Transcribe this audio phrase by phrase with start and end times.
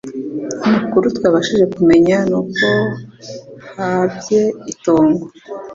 [0.65, 2.67] amakuru twabashije kumenya ni uko
[3.73, 5.25] haabye itongo